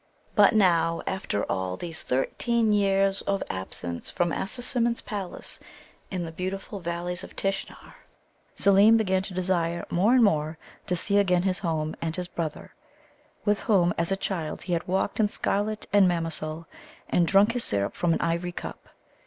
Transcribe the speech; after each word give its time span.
But 0.33 0.55
now, 0.55 1.03
after 1.05 1.43
all 1.43 1.77
these 1.77 2.01
thirteen 2.01 2.73
years 2.73 3.21
of 3.27 3.43
absence 3.51 4.09
from 4.09 4.31
Assasimmon's 4.31 4.99
palace 5.01 5.59
in 6.09 6.25
the 6.25 6.31
beautiful 6.31 6.79
Valleys 6.79 7.23
of 7.23 7.35
Tishnar, 7.35 7.93
Seelem 8.55 8.97
began 8.97 9.21
to 9.21 9.35
desire 9.35 9.85
more 9.91 10.15
and 10.15 10.23
more 10.23 10.57
to 10.87 10.95
see 10.95 11.19
again 11.19 11.43
his 11.43 11.59
home 11.59 11.95
and 12.01 12.15
his 12.15 12.27
brother, 12.27 12.73
with 13.45 13.59
whom 13.59 13.93
as 13.95 14.11
a 14.11 14.17
child 14.17 14.63
he 14.63 14.73
had 14.73 14.87
walked 14.87 15.19
in 15.19 15.27
scarlet 15.27 15.85
and 15.93 16.07
Mamasul, 16.07 16.65
and 17.07 17.27
drunk 17.27 17.51
his 17.51 17.63
syrup 17.63 17.93
from 17.93 18.11
an 18.11 18.21
ivory 18.21 18.51
cup. 18.53 18.89